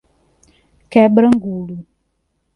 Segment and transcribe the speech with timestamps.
[0.91, 1.77] Quebrangulo